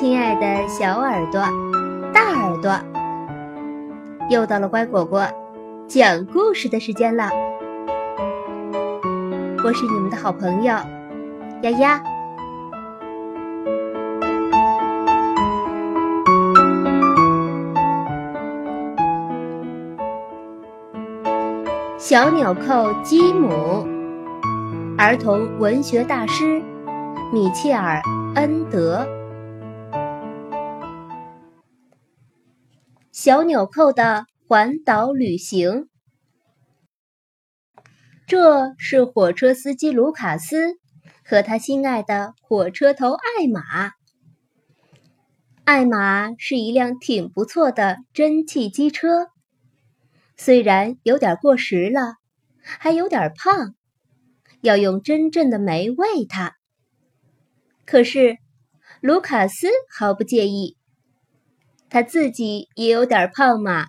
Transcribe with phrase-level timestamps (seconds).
[0.00, 1.40] 亲爱的小耳朵、
[2.14, 2.72] 大耳朵，
[4.30, 5.26] 又到了乖果果
[5.88, 7.28] 讲故事的时间了。
[9.64, 10.72] 我是你们的好朋友
[11.62, 12.00] 丫丫。
[21.98, 23.84] 小纽扣基姆，
[24.96, 26.62] 儿童文学大师
[27.32, 28.00] 米切尔·
[28.36, 29.04] 恩德。
[33.20, 35.88] 小纽扣的环岛旅行。
[38.28, 40.76] 这是火车司机卢卡斯
[41.24, 43.90] 和他心爱的火车头艾玛。
[45.64, 49.26] 艾玛是一辆挺不错的蒸汽机车，
[50.36, 52.14] 虽然有点过时了，
[52.62, 53.74] 还有点胖，
[54.60, 56.54] 要用真正的煤喂它。
[57.84, 58.36] 可是
[59.00, 60.77] 卢卡斯毫不介意。
[61.90, 63.86] 他自己也有点胖嘛，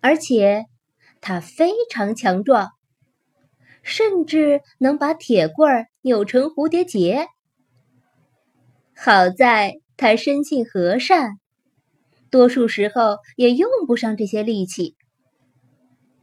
[0.00, 0.64] 而且
[1.20, 2.70] 他非常强壮，
[3.82, 7.28] 甚至能把铁棍儿扭成蝴蝶结。
[8.96, 11.38] 好在他生性和善，
[12.30, 14.96] 多数时候也用不上这些力气。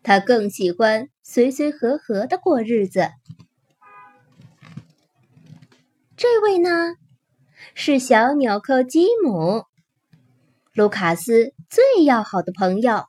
[0.03, 3.09] 他更喜欢随随和和的过日子。
[6.16, 6.95] 这位呢，
[7.75, 9.66] 是小纽扣基姆。
[10.78, 13.06] 卢卡斯最要好的朋友。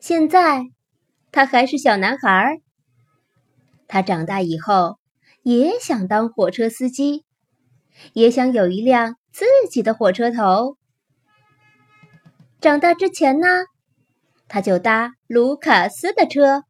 [0.00, 0.64] 现在，
[1.30, 2.58] 他还是小男孩儿。
[3.86, 4.98] 他长大以后
[5.44, 7.24] 也想当火车司机，
[8.14, 10.76] 也想有一辆自己的火车头。
[12.60, 13.46] 长大之前呢，
[14.48, 16.64] 他就搭卢卡斯的车。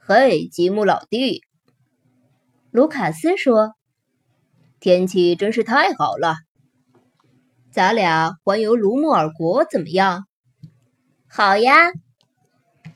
[0.00, 1.44] 嘿，吉姆老弟，
[2.72, 3.76] 卢卡斯说
[4.80, 6.34] ：“天气真是太好了。”
[7.74, 10.28] 咱俩环游卢莫尔国怎么样？
[11.26, 11.90] 好呀，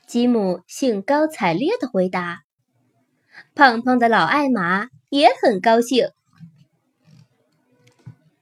[0.06, 2.43] 吉姆兴高采烈的回答。
[3.56, 6.11] 胖胖的老艾玛也很高兴。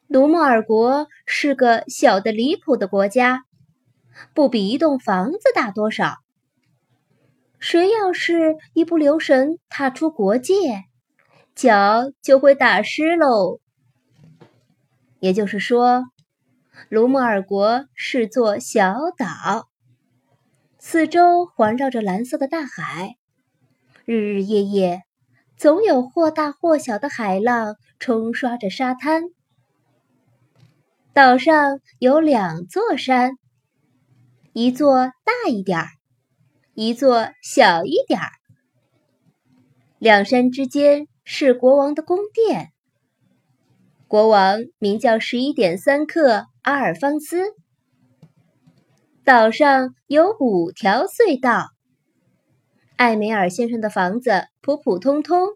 [0.08, 3.44] 卢莫尔国是个小的离谱的国家，
[4.34, 6.18] 不比一栋房子大多少。
[7.58, 10.84] 谁要是一不留神踏出国界，
[11.54, 13.58] 脚就会打湿喽。
[15.18, 16.04] 也就是说。
[16.88, 19.68] 卢莫尔国是座小岛，
[20.78, 23.16] 四周环绕着蓝色的大海，
[24.04, 25.02] 日日夜夜
[25.56, 29.24] 总有或大或小的海浪冲刷着沙滩。
[31.12, 33.32] 岛上有两座山，
[34.52, 35.88] 一座大一点儿，
[36.74, 38.30] 一座小一点儿。
[39.98, 42.72] 两山之间是国王的宫殿，
[44.08, 46.46] 国王名叫十一点三克。
[46.62, 47.54] 阿尔方斯
[49.24, 51.68] 岛上有五条隧道。
[52.96, 55.48] 艾梅尔先生的房子普普通通。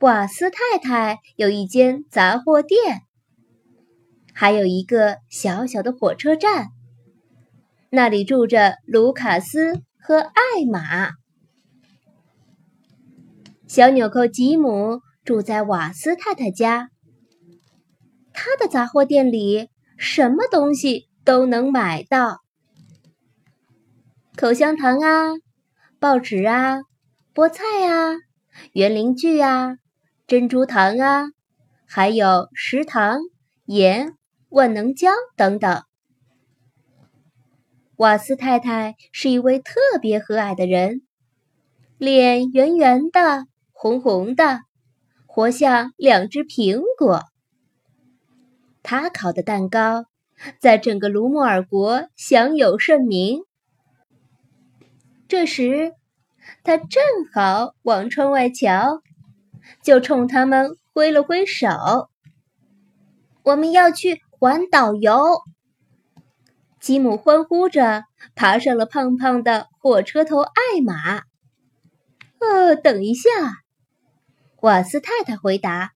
[0.00, 3.00] 瓦斯太太有一间杂货店，
[4.34, 6.66] 还有一个小小的火车站，
[7.88, 11.12] 那里住着卢卡斯和艾玛。
[13.66, 16.90] 小纽扣吉姆住在瓦斯太太家，
[18.34, 19.70] 他的杂货店里。
[19.96, 22.40] 什么东西都能买到，
[24.36, 25.34] 口香糖啊，
[26.00, 26.80] 报纸啊，
[27.32, 28.16] 菠菜啊，
[28.72, 29.76] 园林锯啊，
[30.26, 31.26] 珍珠糖啊，
[31.86, 33.20] 还有食糖、
[33.66, 34.16] 盐、
[34.48, 35.84] 万能胶等等。
[37.94, 41.02] 瓦斯太太是一位特别和蔼的人，
[41.98, 44.58] 脸圆圆的，红红的，
[45.26, 47.22] 活像两只苹果。
[48.84, 50.04] 他烤的蛋糕
[50.60, 53.40] 在整个卢莫尔国享有盛名。
[55.26, 55.94] 这时，
[56.62, 59.00] 他正好往窗外瞧，
[59.82, 61.66] 就冲他们挥了挥手
[63.42, 65.40] ：“我们要去环岛游。”
[66.78, 68.04] 吉姆欢呼着
[68.34, 71.22] 爬上了胖胖的火车头艾玛。
[72.38, 73.30] “呃，等一下。”
[74.60, 75.93] 瓦斯太太回答。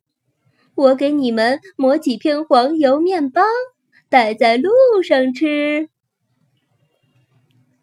[0.78, 3.42] 我给你们抹几片黄油面包，
[4.08, 4.70] 带在路
[5.02, 5.88] 上吃。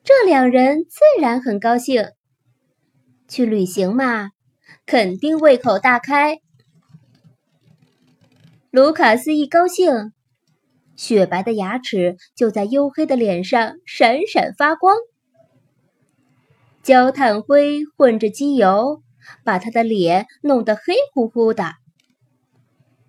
[0.01, 2.11] 这两人自然很高兴。
[3.27, 4.29] 去旅行嘛，
[4.85, 6.39] 肯定胃口大开。
[8.71, 10.13] 卢卡斯一高兴，
[10.95, 14.95] 雪白的牙齿就在黝黑的脸上闪闪发光。
[16.81, 19.01] 焦炭灰混着机油，
[19.43, 21.73] 把他的脸弄得黑乎乎的。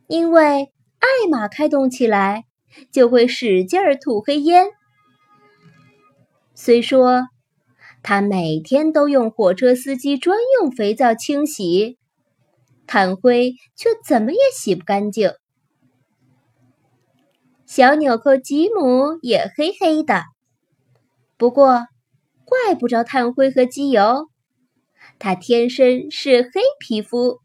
[0.08, 2.44] 因为艾玛开动起来
[2.92, 4.68] 就会使劲儿吐黑烟。
[6.54, 7.24] 虽说
[8.02, 11.98] 他每天都用火车司机专用肥皂清洗，
[12.86, 15.32] 炭灰却怎么也洗不干净。
[17.66, 20.22] 小纽扣吉姆也黑黑的，
[21.36, 21.84] 不过
[22.44, 24.28] 怪不着炭灰和机油，
[25.18, 27.40] 他天生是黑皮肤，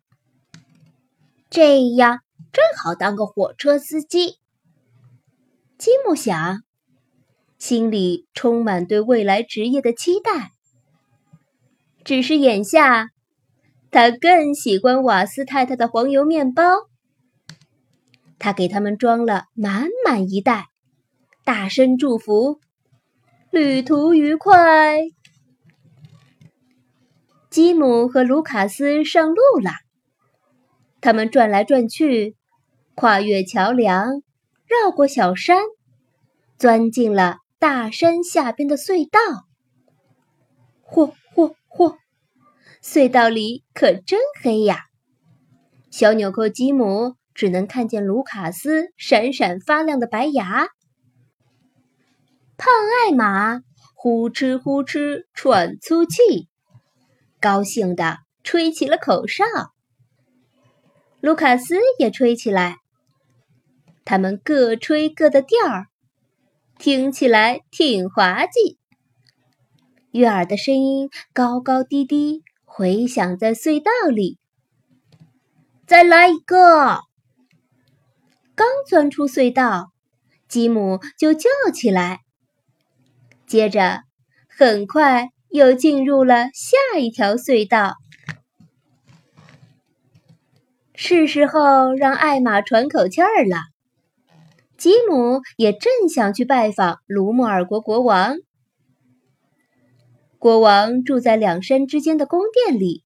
[1.49, 2.19] 这样
[2.51, 4.39] 正好当个火车司机。
[5.77, 6.63] 吉姆想，
[7.57, 10.51] 心里充满对未来职业的期待。
[12.03, 13.09] 只是眼下，
[13.89, 16.63] 他更喜欢瓦斯太太的黄油面包。
[18.39, 20.69] 他给他们装了满满一袋，
[21.43, 22.59] 大声祝福
[23.51, 24.97] ：“旅途愉快！”
[27.51, 29.71] 吉姆和卢卡斯上路了。
[31.01, 32.35] 他们转来转去，
[32.95, 34.21] 跨越桥梁，
[34.65, 35.59] 绕过小山，
[36.57, 39.19] 钻进了大山下边的隧道。
[40.83, 41.97] 嚯嚯嚯！
[42.83, 44.85] 隧道里可真黑呀！
[45.89, 47.15] 小纽扣吉姆。
[47.33, 50.67] 只能看见卢卡斯闪闪发亮的白牙。
[52.57, 52.67] 胖
[53.07, 53.61] 艾玛
[53.95, 56.49] 呼哧呼哧喘粗气，
[57.39, 59.45] 高兴地吹起了口哨。
[61.21, 62.75] 卢卡斯也吹起来，
[64.03, 65.87] 他们各吹各的调儿，
[66.77, 68.77] 听起来挺滑稽。
[70.11, 74.37] 悦耳的声音高高低低回响在隧道里。
[75.87, 77.01] 再来一个！
[78.55, 79.91] 刚钻出隧道，
[80.47, 82.19] 吉姆就叫起来。
[83.47, 84.03] 接着，
[84.47, 87.95] 很快又进入了下一条隧道。
[90.93, 93.70] 是时候让艾玛喘口气儿了。
[94.81, 98.37] 吉姆也正想去拜访卢莫尔国国王。
[100.39, 103.03] 国王住在两山之间的宫殿里，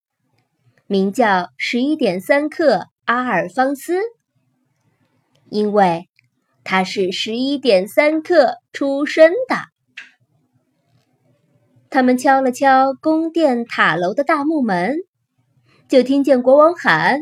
[0.88, 4.00] 名叫十一点三克阿尔方斯。
[5.50, 6.08] 因为
[6.64, 9.58] 他是十一点三刻出生的。
[11.90, 14.96] 他们敲了敲宫殿塔楼的大木门，
[15.90, 17.20] 就听见国王喊：“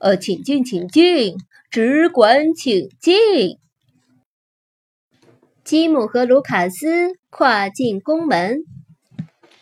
[0.00, 1.36] 呃，请进，请进，
[1.70, 3.58] 只管请进。”
[5.64, 8.58] 吉姆和卢卡斯跨进宫门，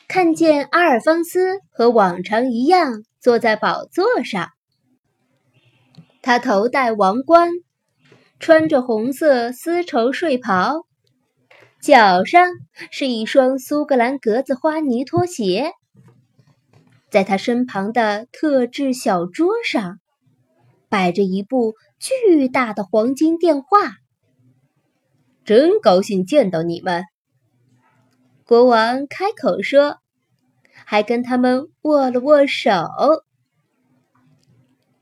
[0.08, 4.48] 看见阿尔方斯和往常一样坐在宝座上，
[6.22, 7.50] 他头戴王冠。
[8.40, 10.86] 穿着红色丝绸睡袍，
[11.82, 12.48] 脚上
[12.92, 15.72] 是一双苏格兰格子花呢拖鞋。
[17.10, 19.98] 在他身旁的特制小桌上，
[20.88, 23.96] 摆着一部巨大的黄金电话。
[25.44, 27.04] 真高兴见到你们，
[28.44, 29.98] 国王开口说，
[30.84, 32.70] 还跟他们握了握手。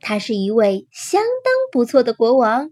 [0.01, 2.71] 他是一位相当不错的国王。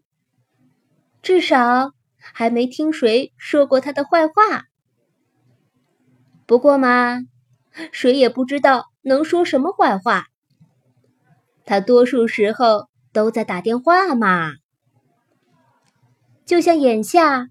[1.20, 4.34] 至少还没听谁说过他的坏话。
[6.46, 7.18] 不过嘛，
[7.90, 10.26] 谁也不知道能说什么坏话。
[11.64, 14.52] 他多数时候都在打电话嘛。
[16.44, 17.46] 就像眼下，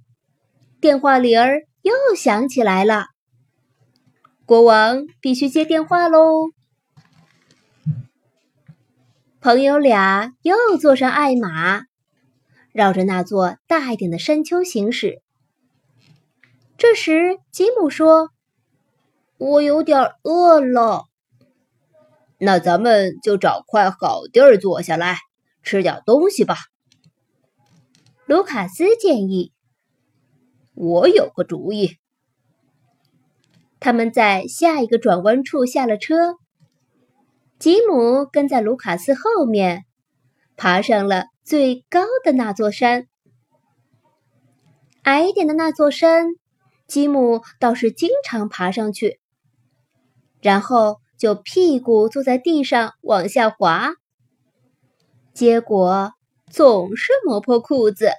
[0.80, 3.08] 电话铃儿又响起来了。
[4.46, 6.52] 国王必须接电话喽。
[9.42, 11.86] 朋友俩又坐上爱马。
[12.74, 15.22] 绕着那座大一点的山丘行驶。
[16.78, 18.32] 这时，吉姆说
[19.38, 21.06] ：“我有点饿了。”
[22.40, 25.18] 那咱们就找块好地儿坐下来，
[25.64, 26.58] 吃点东西吧。”
[28.28, 29.52] 卢卡斯建议。
[30.76, 31.98] “我有个主意。”
[33.80, 36.36] 他们在下一个转弯处下了车，
[37.58, 39.86] 吉姆跟在卢卡斯后面，
[40.56, 41.26] 爬上了。
[41.46, 43.08] 最高的那座山，
[45.02, 46.28] 矮一点的那座山，
[46.88, 49.20] 吉姆倒是经常爬上去，
[50.42, 53.92] 然后就屁股坐在地上往下滑，
[55.34, 56.14] 结果
[56.52, 58.12] 总是磨破裤子。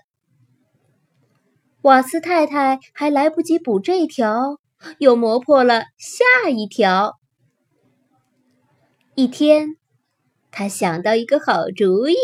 [1.83, 4.59] 瓦斯太太还来不及补这条，
[4.99, 7.18] 又磨破了下一条。
[9.14, 9.76] 一天，
[10.50, 12.16] 他想到一个好主意。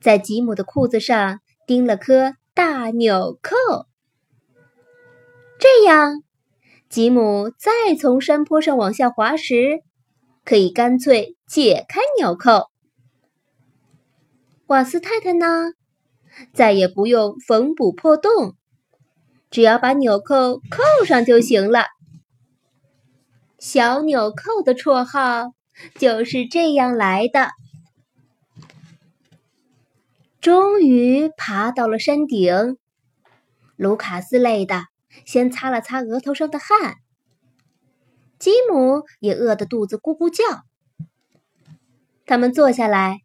[0.00, 3.56] 在吉姆的裤子上钉了颗大纽扣，
[5.58, 6.22] 这样，
[6.88, 9.82] 吉姆再从山坡上往下滑时，
[10.44, 12.71] 可以干脆解开纽扣。
[14.66, 15.72] 瓦斯太太呢？
[16.54, 18.56] 再也不用缝补破洞，
[19.50, 21.86] 只要把纽扣扣上就行了。
[23.58, 25.52] 小纽扣的绰号
[25.96, 27.50] 就是这样来的。
[30.40, 32.78] 终于爬到了山顶，
[33.76, 34.86] 卢卡斯累的
[35.26, 36.96] 先擦了擦额头上的汗，
[38.38, 40.62] 吉姆也饿得肚子咕咕叫。
[42.26, 43.20] 他们坐下来，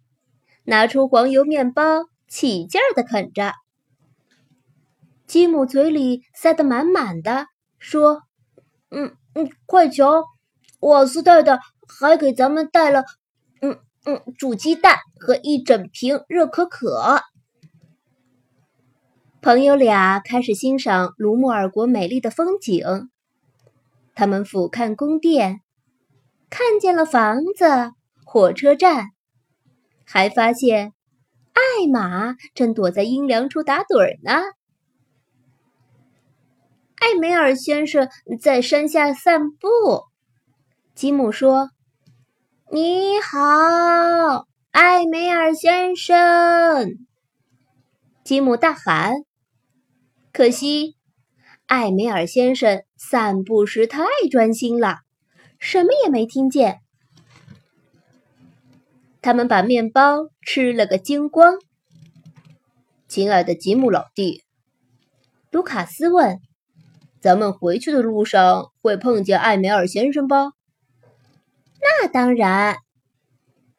[0.67, 1.83] 拿出黄油面包，
[2.27, 3.53] 起劲儿的啃着。
[5.25, 7.47] 吉姆嘴里塞得满满的，
[7.79, 8.23] 说
[8.91, 10.25] ：“嗯嗯，快瞧，
[10.81, 11.57] 瓦斯太太
[11.87, 13.05] 还给咱们带了，
[13.61, 17.21] 嗯。”嗯，煮鸡蛋和一整瓶热可可。
[19.41, 23.09] 朋友俩开始欣赏卢穆尔国美丽的风景。
[24.15, 25.59] 他们俯瞰宫殿，
[26.49, 27.91] 看见了房子、
[28.23, 29.09] 火车站，
[30.09, 30.93] 还发现
[31.51, 34.41] 艾玛正躲在阴凉处打盹儿呢。
[36.95, 38.09] 艾梅尔先生
[38.41, 39.67] 在山下散步，
[40.95, 41.69] 吉姆说。
[42.69, 46.15] 你好，艾梅尔先生！
[48.23, 49.13] 吉姆大喊。
[50.33, 50.95] 可惜，
[51.65, 54.97] 艾梅尔先生散步时太专心了，
[55.59, 56.81] 什么也没听见。
[59.27, 61.55] 他们把面包吃了个精光。
[63.09, 64.45] 亲爱的吉姆老弟，
[65.51, 66.39] 卢卡斯问
[67.19, 70.53] ：“咱们回去的路上会碰见艾梅尔先生吧？”
[71.83, 72.77] 那当然，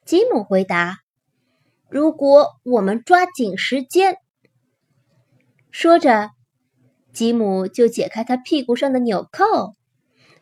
[0.05, 0.99] 吉姆回答
[1.89, 4.19] ：“如果我们抓紧时间。”
[5.73, 6.29] 说着，
[7.15, 9.75] 吉姆就解开他屁股上的纽扣，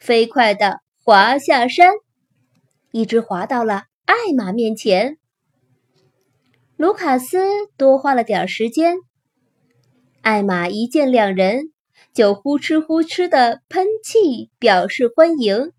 [0.00, 1.92] 飞快地滑下山，
[2.90, 5.18] 一直滑到了艾玛面前。
[6.76, 7.38] 卢卡斯
[7.76, 8.98] 多花了点时间，
[10.22, 11.72] 艾玛一见两人，
[12.14, 15.72] 就呼哧呼哧的喷气，表示欢迎。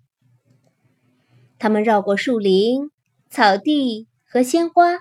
[1.58, 2.92] 他们绕过树林、
[3.30, 4.98] 草地和鲜花，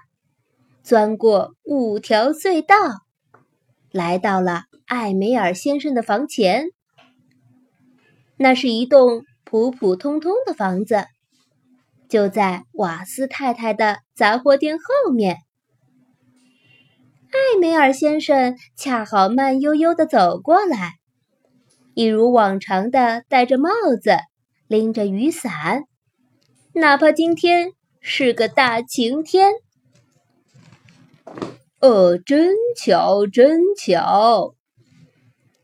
[0.84, 2.76] 钻过五条隧道，
[3.90, 6.68] 来到了艾梅尔先生的房前。
[8.36, 11.06] 那是一栋普普通通的房子，
[12.08, 15.38] 就在瓦斯太太的杂货店后面。
[17.30, 20.94] 艾梅尔先生恰好慢悠悠的走过来，
[21.94, 23.70] 一如往常的戴着帽
[24.00, 24.16] 子，
[24.68, 25.84] 拎着雨伞。
[26.72, 29.52] 哪怕今天是个大晴天，
[31.80, 34.54] 呃，真巧，真巧！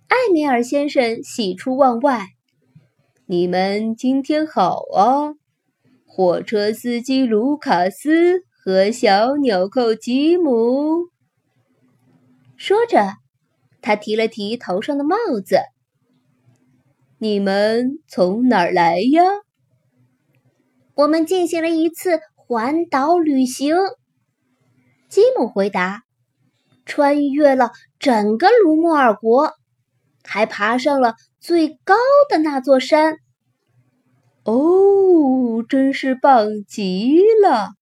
[0.09, 2.27] 艾米尔先生喜出望外。
[3.27, 5.35] 你们今天好啊，
[6.15, 11.09] 火车司机卢卡斯和小纽扣吉姆。
[12.55, 13.15] 说着，
[13.81, 15.61] 他提了提头上的帽子。
[17.17, 19.23] 你们从哪儿来呀？
[20.93, 23.75] 我们进行了一次环岛旅行，
[25.09, 26.03] 吉姆回答
[26.85, 29.55] ：“穿越了整个卢莫尔国，
[30.23, 31.95] 还爬上了最高
[32.29, 33.17] 的那座山。”
[34.45, 37.75] 哦，真是棒极了！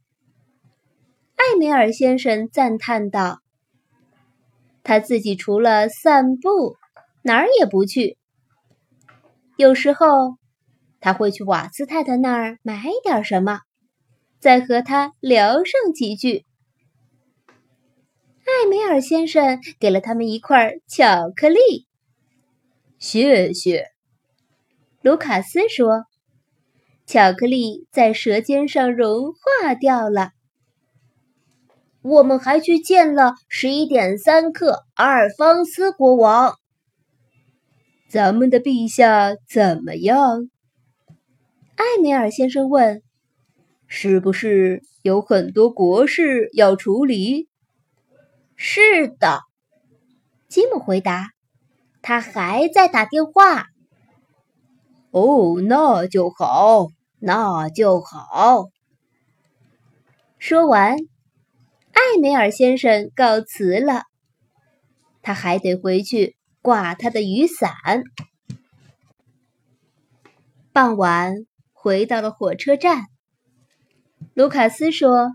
[1.37, 3.41] 艾梅尔先生赞叹道
[4.85, 6.77] ：“他自己除了散步，
[7.23, 8.19] 哪儿也不去。
[9.57, 10.39] 有时候。”
[11.03, 13.61] 他会去瓦斯太太那儿买点什么，
[14.39, 16.45] 再和他聊上几句。
[18.45, 21.87] 艾梅尔先生给了他们一块巧克力，
[22.99, 23.87] 谢谢。
[25.01, 26.05] 卢卡斯说
[27.11, 30.31] ：“巧克力在舌尖上融化掉了。”
[32.03, 36.55] 我们还去见了十一点三克阿尔方斯国王。
[38.09, 40.51] 咱们的陛下怎么样？
[41.75, 43.03] 艾梅尔先生问
[43.89, 47.49] ：“是不是有很多国事要处理
[48.55, 49.41] ？”“是的。”
[50.49, 51.31] 吉姆回答。
[52.03, 53.67] “他还在打电话。
[55.11, 56.87] ”“哦，那就好，
[57.21, 58.71] 那就好。”
[60.39, 60.97] 说完，
[61.93, 64.03] 艾梅尔先生告辞了。
[65.23, 67.71] 他还得回去挂他的雨伞。
[70.73, 71.47] 傍晚。
[71.83, 73.07] 回到了火车站，
[74.35, 75.31] 卢卡斯说：“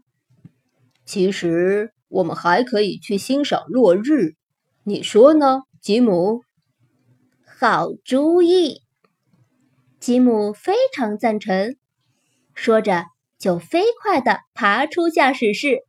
[1.03, 4.35] 其实我们还可以去欣赏落日，
[4.83, 6.43] 你说呢，吉姆？”
[7.59, 8.83] 好主意，
[10.05, 11.77] 吉姆非常赞成。
[12.53, 13.05] 说着，
[13.39, 15.79] 就飞快地爬出驾驶室。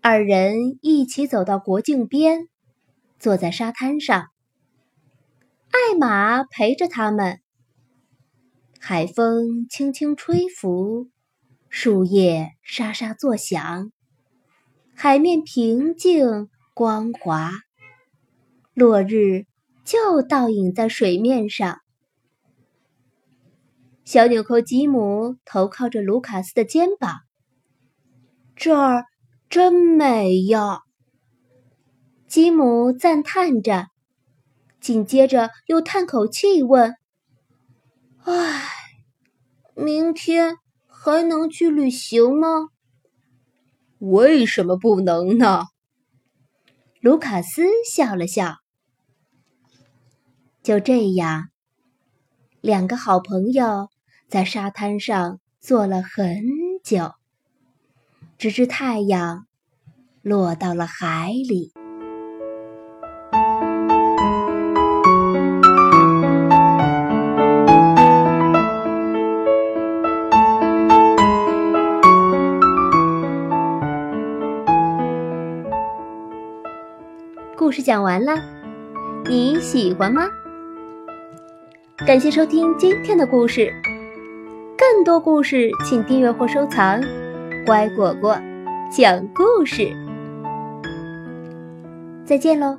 [0.00, 2.48] 二人一起走到国境边，
[3.20, 4.26] 坐在沙滩上。
[5.70, 7.38] 艾玛陪着他们。
[8.80, 11.08] 海风轻轻吹拂，
[11.68, 13.92] 树叶沙沙作响，
[14.96, 17.52] 海面平静光滑。
[18.74, 19.44] 落日
[19.84, 21.78] 就倒影在水面上。
[24.10, 27.20] 小纽扣吉姆头靠着卢卡斯的肩膀，
[28.56, 29.04] 这儿
[29.48, 30.80] 真美呀！
[32.26, 33.86] 吉姆赞叹着，
[34.80, 36.96] 紧接着又叹口气问
[38.26, 38.68] ：“唉，
[39.76, 40.56] 明天
[40.88, 42.70] 还能去旅行吗
[44.00, 45.66] ？”“为什么不能呢？”
[47.00, 48.56] 卢卡斯笑了笑。
[50.64, 51.50] 就这样，
[52.60, 53.88] 两个好朋友
[54.30, 56.44] 在沙滩上坐了很
[56.84, 57.14] 久，
[58.38, 59.46] 直至太阳
[60.22, 61.72] 落到了海里。
[77.56, 78.40] 故事讲完了，
[79.24, 80.22] 你喜欢吗？
[82.06, 83.72] 感谢收听今天的故事，
[85.00, 87.00] 更多故事请订阅或收藏。
[87.64, 88.36] 乖果果
[88.92, 89.96] 讲故事，
[92.22, 92.76] 再见喽。